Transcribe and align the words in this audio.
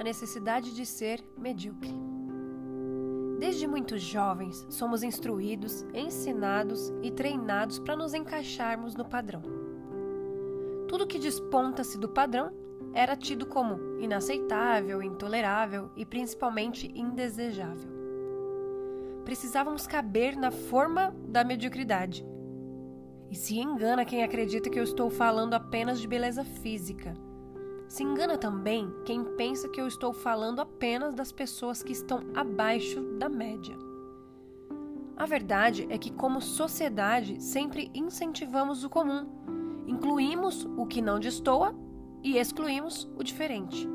a 0.00 0.02
necessidade 0.02 0.74
de 0.74 0.86
ser 0.86 1.22
medíocre. 1.36 1.92
Desde 3.38 3.66
muito 3.66 3.98
jovens, 3.98 4.66
somos 4.70 5.02
instruídos, 5.02 5.84
ensinados 5.92 6.90
e 7.02 7.10
treinados 7.10 7.78
para 7.78 7.96
nos 7.96 8.14
encaixarmos 8.14 8.94
no 8.94 9.04
padrão. 9.04 9.42
Tudo 10.88 11.06
que 11.06 11.18
desponta-se 11.18 11.98
do 11.98 12.08
padrão 12.08 12.50
era 12.94 13.14
tido 13.14 13.44
como 13.44 14.00
inaceitável, 14.00 15.02
intolerável 15.02 15.90
e 15.94 16.06
principalmente 16.06 16.90
indesejável. 16.94 17.90
Precisávamos 19.24 19.86
caber 19.86 20.34
na 20.34 20.50
forma 20.50 21.14
da 21.28 21.44
mediocridade. 21.44 22.24
E 23.30 23.36
se 23.36 23.58
engana 23.58 24.06
quem 24.06 24.24
acredita 24.24 24.70
que 24.70 24.78
eu 24.78 24.82
estou 24.82 25.10
falando 25.10 25.52
apenas 25.52 26.00
de 26.00 26.08
beleza 26.08 26.42
física 26.42 27.14
se 27.90 28.04
engana 28.04 28.38
também 28.38 28.88
quem 29.04 29.24
pensa 29.24 29.68
que 29.68 29.80
eu 29.80 29.88
estou 29.88 30.12
falando 30.12 30.60
apenas 30.60 31.12
das 31.12 31.32
pessoas 31.32 31.82
que 31.82 31.90
estão 31.90 32.20
abaixo 32.36 33.02
da 33.18 33.28
média. 33.28 33.76
A 35.16 35.26
verdade 35.26 35.88
é 35.90 35.98
que, 35.98 36.12
como 36.12 36.40
sociedade, 36.40 37.42
sempre 37.42 37.90
incentivamos 37.92 38.84
o 38.84 38.88
comum, 38.88 39.26
incluímos 39.88 40.64
o 40.76 40.86
que 40.86 41.02
não 41.02 41.18
destoa 41.18 41.74
e 42.22 42.38
excluímos 42.38 43.10
o 43.16 43.24
diferente. 43.24 43.88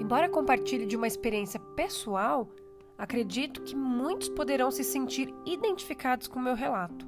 Embora 0.00 0.30
compartilhe 0.30 0.86
de 0.86 0.96
uma 0.96 1.06
experiência 1.06 1.60
pessoal, 1.60 2.48
Acredito 2.98 3.62
que 3.62 3.76
muitos 3.76 4.28
poderão 4.28 4.70
se 4.70 4.82
sentir 4.82 5.32
identificados 5.44 6.26
com 6.26 6.38
o 6.38 6.42
meu 6.42 6.54
relato. 6.54 7.06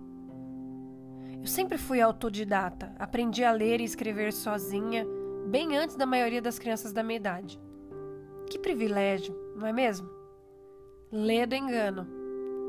Eu 1.40 1.46
sempre 1.46 1.78
fui 1.78 2.00
autodidata, 2.00 2.94
aprendi 2.98 3.44
a 3.44 3.52
ler 3.52 3.80
e 3.80 3.84
escrever 3.84 4.32
sozinha, 4.32 5.06
bem 5.46 5.76
antes 5.76 5.96
da 5.96 6.04
maioria 6.04 6.42
das 6.42 6.58
crianças 6.58 6.92
da 6.92 7.02
minha 7.02 7.16
idade. 7.16 7.58
Que 8.50 8.58
privilégio, 8.58 9.34
não 9.56 9.66
é 9.66 9.72
mesmo? 9.72 10.08
Lê 11.10 11.46
do 11.46 11.54
engano. 11.54 12.06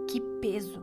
Que 0.08 0.22
peso. 0.42 0.82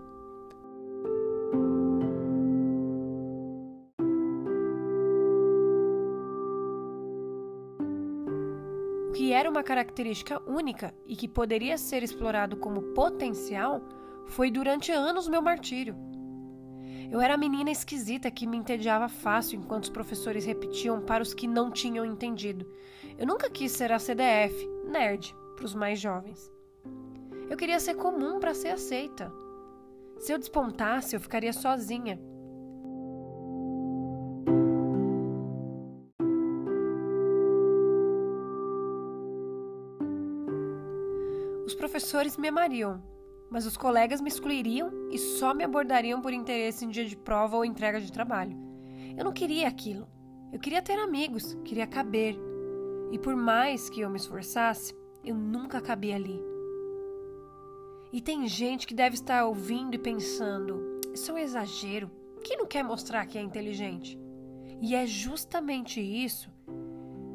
Uma 9.57 9.63
característica 9.63 10.41
única 10.47 10.95
e 11.07 11.17
que 11.17 11.27
poderia 11.27 11.79
ser 11.79 12.03
explorado 12.03 12.59
como 12.59 12.93
potencial, 12.93 13.81
foi 14.27 14.51
durante 14.51 14.93
anos 14.93 15.29
meu 15.29 15.41
martírio. 15.41 15.97
Eu 17.11 17.21
era 17.21 17.35
a 17.35 17.39
menina 17.39 17.71
esquisita 17.71 18.31
que 18.31 18.47
me 18.47 18.57
entediava 18.57 19.09
fácil 19.09 19.59
enquanto 19.59 19.85
os 19.85 19.91
professores 19.91 20.45
repetiam 20.45 21.01
para 21.01 21.23
os 21.23 21.33
que 21.33 21.47
não 21.47 21.71
tinham 21.71 22.05
entendido. 22.05 22.71
Eu 23.17 23.27
nunca 23.27 23.49
quis 23.49 23.73
ser 23.73 23.93
a 23.93 23.99
CDF, 23.99 24.69
nerd, 24.91 25.35
para 25.55 25.65
os 25.65 25.75
mais 25.75 25.99
jovens. 25.99 26.53
Eu 27.49 27.57
queria 27.57 27.81
ser 27.81 27.95
comum 27.95 28.39
para 28.39 28.53
ser 28.53 28.69
aceita. 28.69 29.33
Se 30.19 30.33
eu 30.33 30.39
despontasse, 30.39 31.17
eu 31.17 31.21
ficaria 31.21 31.53
sozinha, 31.53 32.21
professores 41.75 42.37
me 42.37 42.49
amariam, 42.49 43.03
mas 43.51 43.67
os 43.67 43.77
colegas 43.77 44.21
me 44.21 44.29
excluiriam 44.29 44.91
e 45.11 45.19
só 45.19 45.55
me 45.55 45.65
abordariam 45.65 46.21
por 46.21 46.33
interesse 46.33 46.85
em 46.85 46.89
dia 46.89 47.05
de 47.05 47.17
prova 47.17 47.57
ou 47.57 47.65
entrega 47.65 48.01
de 48.01 48.13
trabalho. 48.13 48.57
Eu 49.17 49.25
não 49.25 49.33
queria 49.33 49.69
aquilo. 49.69 50.07
Eu 50.53 50.59
queria 50.59 50.83
ter 50.83 50.99
amigos, 50.99 51.55
queria 51.65 51.87
caber. 51.87 52.37
E 53.11 53.19
por 53.19 53.35
mais 53.37 53.89
que 53.89 54.01
eu 54.01 54.11
me 54.11 54.17
esforçasse, 54.17 54.95
eu 55.25 55.35
nunca 55.35 55.81
cabia 55.81 56.17
ali. 56.17 56.41
E 58.13 58.21
tem 58.21 58.47
gente 58.47 58.87
que 58.87 58.95
deve 58.95 59.15
estar 59.15 59.45
ouvindo 59.45 59.95
e 59.95 59.99
pensando: 59.99 61.01
isso 61.13 61.31
é 61.31 61.35
um 61.35 61.39
exagero. 61.39 62.11
Quem 62.45 62.57
não 62.57 62.67
quer 62.67 62.85
mostrar 62.85 63.27
que 63.27 63.39
é 63.39 63.41
inteligente? 63.41 64.19
E 64.81 64.95
é 64.95 65.07
justamente 65.07 66.01
isso. 66.01 66.51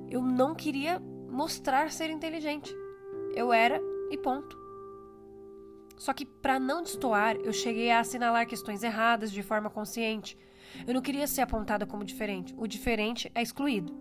Eu 0.10 0.22
não 0.22 0.54
queria 0.54 1.00
mostrar 1.30 1.92
ser 1.92 2.10
inteligente. 2.10 2.74
Eu 3.34 3.52
era 3.52 3.82
e 4.12 4.18
ponto. 4.18 4.60
Só 5.98 6.14
que, 6.14 6.26
para 6.26 6.60
não 6.60 6.84
destoar, 6.84 7.36
eu 7.38 7.54
cheguei 7.54 7.92
a 7.92 8.00
assinalar 8.00 8.48
questões 8.48 8.84
erradas 8.84 9.32
de 9.32 9.42
forma 9.42 9.70
consciente. 9.70 10.38
Eu 10.88 10.94
não 10.94 11.02
queria 11.02 11.28
ser 11.28 11.42
apontada 11.42 11.86
como 11.86 12.04
diferente. 12.04 12.54
O 12.58 12.68
diferente 12.68 13.32
é 13.36 13.42
excluído. 13.42 13.96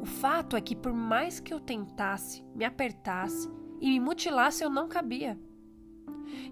O 0.00 0.06
fato 0.06 0.56
é 0.56 0.60
que, 0.60 0.76
por 0.76 0.92
mais 0.92 1.40
que 1.40 1.52
eu 1.52 1.58
tentasse, 1.58 2.44
me 2.54 2.64
apertasse 2.64 3.50
e 3.80 3.90
me 3.90 4.00
mutilasse, 4.00 4.62
eu 4.62 4.70
não 4.70 4.88
cabia. 4.88 5.38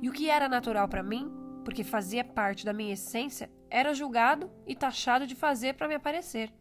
E 0.03 0.09
o 0.09 0.13
que 0.13 0.29
era 0.29 0.49
natural 0.49 0.89
para 0.89 1.03
mim, 1.03 1.31
porque 1.65 1.85
fazia 1.85 2.25
parte 2.25 2.65
da 2.65 2.73
minha 2.73 2.95
essência, 2.95 3.51
era 3.71 3.95
julgado 3.95 4.51
e 4.67 4.75
taxado 4.75 5.27
de 5.27 5.35
fazer 5.35 5.75
para 5.75 5.89
me 5.89 5.95
aparecer. 5.95 6.53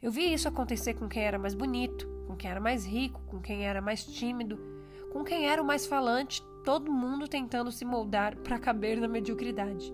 Eu 0.00 0.12
vi 0.12 0.32
isso 0.32 0.46
acontecer 0.46 0.94
com 0.94 1.08
quem 1.08 1.24
era 1.24 1.40
mais 1.40 1.54
bonito, 1.54 2.06
com 2.28 2.36
quem 2.36 2.48
era 2.48 2.60
mais 2.60 2.86
rico, 2.86 3.20
com 3.26 3.40
quem 3.40 3.66
era 3.66 3.80
mais 3.80 4.04
tímido, 4.04 4.56
com 5.12 5.24
quem 5.24 5.48
era 5.48 5.60
o 5.60 5.64
mais 5.64 5.86
falante, 5.86 6.40
todo 6.64 6.92
mundo 6.92 7.26
tentando 7.26 7.72
se 7.72 7.84
moldar 7.84 8.36
para 8.36 8.60
caber 8.60 9.00
na 9.00 9.08
mediocridade. 9.08 9.92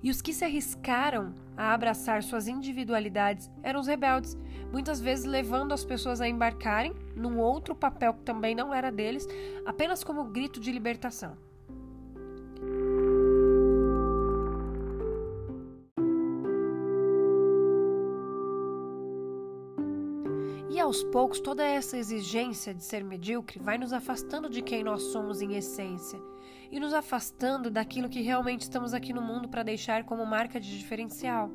E 0.00 0.08
os 0.08 0.22
que 0.22 0.32
se 0.32 0.44
arriscaram 0.44 1.34
a 1.56 1.74
abraçar 1.74 2.22
suas 2.22 2.46
individualidades 2.46 3.50
eram 3.60 3.80
os 3.80 3.88
rebeldes, 3.88 4.36
muitas 4.70 5.00
vezes 5.00 5.24
levando 5.24 5.72
as 5.72 5.84
pessoas 5.84 6.20
a 6.20 6.28
embarcarem 6.28 6.94
num 7.16 7.40
outro 7.40 7.74
papel 7.74 8.14
que 8.14 8.22
também 8.22 8.54
não 8.54 8.72
era 8.72 8.92
deles, 8.92 9.26
apenas 9.66 10.04
como 10.04 10.26
grito 10.26 10.60
de 10.60 10.70
libertação. 10.70 11.36
Aos 20.94 21.02
poucos, 21.02 21.40
toda 21.40 21.64
essa 21.64 21.96
exigência 21.98 22.72
de 22.72 22.84
ser 22.84 23.02
medíocre 23.02 23.58
vai 23.58 23.76
nos 23.76 23.92
afastando 23.92 24.48
de 24.48 24.62
quem 24.62 24.84
nós 24.84 25.02
somos 25.02 25.42
em 25.42 25.56
essência 25.56 26.20
e 26.70 26.78
nos 26.78 26.94
afastando 26.94 27.68
daquilo 27.68 28.08
que 28.08 28.22
realmente 28.22 28.60
estamos 28.60 28.94
aqui 28.94 29.12
no 29.12 29.20
mundo 29.20 29.48
para 29.48 29.64
deixar 29.64 30.04
como 30.04 30.24
marca 30.24 30.60
de 30.60 30.78
diferencial. 30.78 31.50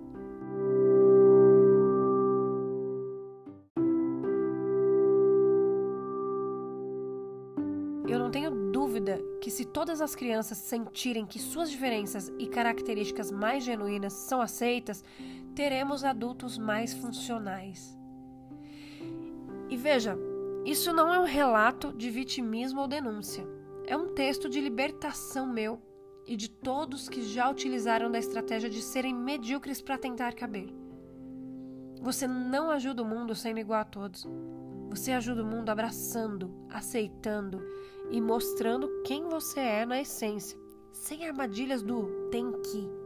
Eu 8.05 8.19
não 8.19 8.29
tenho 8.29 8.71
dúvida 8.71 9.21
que, 9.39 9.49
se 9.49 9.63
todas 9.63 10.01
as 10.01 10.15
crianças 10.15 10.57
sentirem 10.57 11.25
que 11.25 11.39
suas 11.39 11.71
diferenças 11.71 12.29
e 12.37 12.45
características 12.45 13.31
mais 13.31 13.63
genuínas 13.63 14.11
são 14.11 14.41
aceitas, 14.41 15.01
teremos 15.55 16.03
adultos 16.03 16.57
mais 16.57 16.93
funcionais. 16.93 17.98
E 19.69 19.77
veja, 19.77 20.17
isso 20.65 20.91
não 20.91 21.13
é 21.13 21.19
um 21.19 21.25
relato 21.25 21.93
de 21.93 22.09
vitimismo 22.09 22.81
ou 22.81 22.87
denúncia. 22.87 23.47
É 23.85 23.95
um 23.95 24.13
texto 24.13 24.49
de 24.49 24.59
libertação 24.59 25.47
meu 25.47 25.81
e 26.25 26.35
de 26.35 26.49
todos 26.49 27.07
que 27.07 27.21
já 27.21 27.49
utilizaram 27.49 28.11
da 28.11 28.19
estratégia 28.19 28.69
de 28.69 28.81
serem 28.81 29.13
medíocres 29.13 29.81
para 29.81 29.97
tentar 29.97 30.33
caber. 30.33 30.69
Você 32.01 32.27
não 32.27 32.71
ajuda 32.71 33.03
o 33.03 33.05
mundo 33.05 33.35
sendo 33.35 33.59
igual 33.59 33.81
a 33.81 33.85
todos. 33.85 34.27
Você 34.89 35.11
ajuda 35.11 35.43
o 35.43 35.45
mundo 35.45 35.69
abraçando, 35.69 36.51
aceitando 36.69 37.61
e 38.09 38.19
mostrando 38.19 39.01
quem 39.03 39.27
você 39.27 39.59
é 39.59 39.85
na 39.85 40.01
essência, 40.01 40.57
sem 40.91 41.27
armadilhas 41.27 41.83
do 41.83 42.29
tem 42.31 42.51
que. 42.51 42.98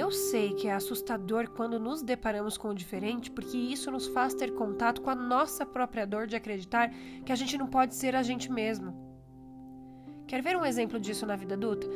Eu 0.00 0.10
sei 0.10 0.54
que 0.54 0.66
é 0.66 0.72
assustador 0.72 1.50
quando 1.50 1.78
nos 1.78 2.00
deparamos 2.00 2.56
com 2.56 2.68
o 2.68 2.74
diferente, 2.74 3.30
porque 3.30 3.58
isso 3.58 3.90
nos 3.90 4.06
faz 4.06 4.32
ter 4.32 4.54
contato 4.54 5.02
com 5.02 5.10
a 5.10 5.14
nossa 5.14 5.66
própria 5.66 6.06
dor 6.06 6.26
de 6.26 6.34
acreditar 6.34 6.90
que 7.22 7.30
a 7.30 7.36
gente 7.36 7.58
não 7.58 7.66
pode 7.66 7.94
ser 7.94 8.16
a 8.16 8.22
gente 8.22 8.50
mesmo. 8.50 8.94
Quer 10.26 10.40
ver 10.40 10.56
um 10.56 10.64
exemplo 10.64 10.98
disso 10.98 11.26
na 11.26 11.36
vida 11.36 11.52
adulta? 11.52 11.86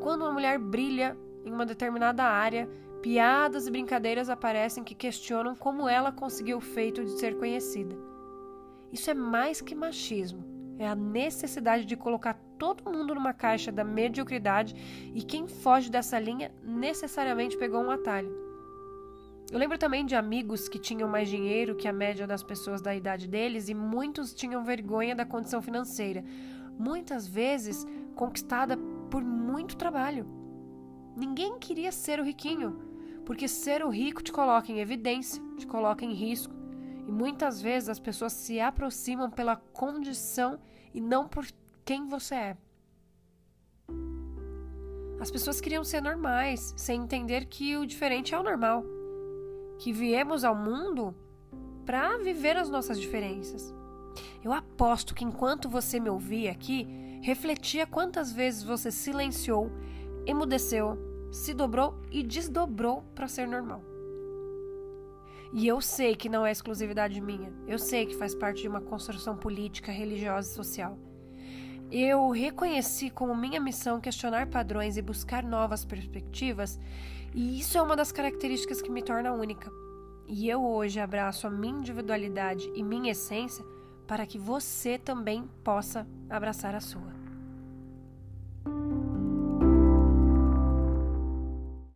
Quando 0.00 0.22
uma 0.22 0.32
mulher 0.32 0.58
brilha 0.58 1.16
em 1.44 1.52
uma 1.52 1.64
determinada 1.64 2.24
área, 2.24 2.68
piadas 3.00 3.68
e 3.68 3.70
brincadeiras 3.70 4.28
aparecem 4.28 4.82
que 4.82 4.96
questionam 4.96 5.54
como 5.54 5.88
ela 5.88 6.10
conseguiu 6.10 6.58
o 6.58 6.60
feito 6.60 7.04
de 7.04 7.12
ser 7.12 7.38
conhecida. 7.38 7.96
Isso 8.90 9.08
é 9.08 9.14
mais 9.14 9.60
que 9.60 9.76
machismo, 9.76 10.44
é 10.82 10.88
a 10.88 10.94
necessidade 10.94 11.84
de 11.84 11.96
colocar 11.96 12.34
todo 12.58 12.90
mundo 12.90 13.14
numa 13.14 13.32
caixa 13.32 13.70
da 13.70 13.84
mediocridade 13.84 14.74
e 15.14 15.22
quem 15.22 15.46
foge 15.46 15.90
dessa 15.90 16.18
linha 16.18 16.52
necessariamente 16.62 17.56
pegou 17.56 17.80
um 17.82 17.90
atalho. 17.90 18.42
Eu 19.50 19.58
lembro 19.58 19.76
também 19.76 20.06
de 20.06 20.14
amigos 20.14 20.68
que 20.68 20.78
tinham 20.78 21.08
mais 21.08 21.28
dinheiro 21.28 21.76
que 21.76 21.86
a 21.86 21.92
média 21.92 22.26
das 22.26 22.42
pessoas 22.42 22.80
da 22.80 22.94
idade 22.94 23.28
deles 23.28 23.68
e 23.68 23.74
muitos 23.74 24.32
tinham 24.32 24.64
vergonha 24.64 25.14
da 25.14 25.26
condição 25.26 25.60
financeira, 25.60 26.24
muitas 26.78 27.28
vezes 27.28 27.86
conquistada 28.14 28.76
por 29.10 29.22
muito 29.22 29.76
trabalho. 29.76 30.26
Ninguém 31.14 31.58
queria 31.58 31.92
ser 31.92 32.18
o 32.18 32.24
riquinho, 32.24 32.78
porque 33.26 33.46
ser 33.46 33.84
o 33.84 33.90
rico 33.90 34.22
te 34.22 34.32
coloca 34.32 34.72
em 34.72 34.80
evidência, 34.80 35.42
te 35.58 35.66
coloca 35.66 36.04
em 36.04 36.14
risco. 36.14 36.54
E 37.06 37.12
muitas 37.12 37.60
vezes 37.60 37.88
as 37.88 38.00
pessoas 38.00 38.32
se 38.32 38.58
aproximam 38.58 39.30
pela 39.30 39.56
condição 39.56 40.58
e 40.92 41.00
não 41.00 41.28
por 41.28 41.46
quem 41.84 42.08
você 42.08 42.34
é. 42.34 42.56
As 45.20 45.30
pessoas 45.30 45.60
queriam 45.60 45.84
ser 45.84 46.02
normais, 46.02 46.74
sem 46.76 47.00
entender 47.00 47.46
que 47.46 47.76
o 47.76 47.86
diferente 47.86 48.34
é 48.34 48.38
o 48.38 48.42
normal 48.42 48.84
que 49.78 49.92
viemos 49.92 50.44
ao 50.44 50.54
mundo 50.54 51.12
para 51.84 52.16
viver 52.18 52.56
as 52.56 52.70
nossas 52.70 53.00
diferenças. 53.00 53.74
Eu 54.42 54.52
aposto 54.52 55.14
que 55.14 55.24
enquanto 55.24 55.68
você 55.68 55.98
me 55.98 56.08
ouvia 56.08 56.52
aqui, 56.52 56.86
refletia 57.20 57.84
quantas 57.84 58.32
vezes 58.32 58.62
você 58.62 58.92
silenciou, 58.92 59.72
emudeceu, 60.24 60.96
se 61.32 61.52
dobrou 61.52 62.00
e 62.12 62.22
desdobrou 62.22 63.02
para 63.14 63.26
ser 63.26 63.48
normal. 63.48 63.91
E 65.52 65.66
eu 65.66 65.80
sei 65.80 66.16
que 66.16 66.28
não 66.28 66.46
é 66.46 66.50
exclusividade 66.50 67.20
minha. 67.20 67.52
Eu 67.66 67.78
sei 67.78 68.06
que 68.06 68.16
faz 68.16 68.34
parte 68.34 68.62
de 68.62 68.68
uma 68.68 68.80
construção 68.80 69.36
política, 69.36 69.92
religiosa 69.92 70.50
e 70.50 70.54
social. 70.54 70.98
Eu 71.90 72.30
reconheci 72.30 73.10
como 73.10 73.36
minha 73.36 73.60
missão 73.60 74.00
questionar 74.00 74.48
padrões 74.48 74.96
e 74.96 75.02
buscar 75.02 75.44
novas 75.44 75.84
perspectivas 75.84 76.80
e 77.34 77.58
isso 77.58 77.78
é 77.78 77.82
uma 77.82 77.96
das 77.96 78.12
características 78.12 78.82
que 78.82 78.90
me 78.90 79.02
torna 79.02 79.32
única. 79.32 79.70
E 80.28 80.48
eu 80.48 80.64
hoje 80.64 81.00
abraço 81.00 81.46
a 81.46 81.50
minha 81.50 81.78
individualidade 81.78 82.70
e 82.74 82.82
minha 82.82 83.12
essência 83.12 83.64
para 84.06 84.26
que 84.26 84.38
você 84.38 84.98
também 84.98 85.48
possa 85.64 86.06
abraçar 86.28 86.74
a 86.74 86.80
sua. 86.80 87.21